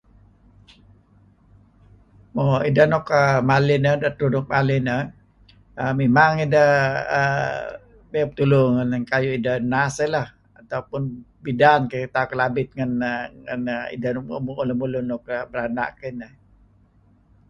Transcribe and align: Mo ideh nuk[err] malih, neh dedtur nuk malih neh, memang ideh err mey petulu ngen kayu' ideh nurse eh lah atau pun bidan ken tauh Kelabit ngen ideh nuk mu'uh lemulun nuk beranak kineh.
Mo 2.33 2.45
ideh 2.69 2.87
nuk[err] 2.91 3.37
malih, 3.49 3.79
neh 3.83 3.95
dedtur 4.01 4.29
nuk 4.35 4.47
malih 4.53 4.79
neh, 4.87 5.01
memang 5.99 6.33
ideh 6.45 6.71
err 7.19 7.41
mey 8.11 8.23
petulu 8.29 8.61
ngen 8.75 9.03
kayu' 9.11 9.37
ideh 9.39 9.57
nurse 9.71 9.99
eh 10.05 10.09
lah 10.15 10.27
atau 10.59 10.81
pun 10.89 11.01
bidan 11.43 11.81
ken 11.91 12.09
tauh 12.15 12.27
Kelabit 12.31 12.69
ngen 12.77 12.91
ideh 13.95 14.11
nuk 14.15 14.25
mu'uh 14.45 14.65
lemulun 14.69 15.05
nuk 15.09 15.23
beranak 15.51 15.89
kineh. 15.99 16.33